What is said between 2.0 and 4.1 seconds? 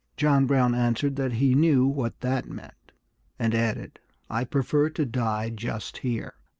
that meant, and added,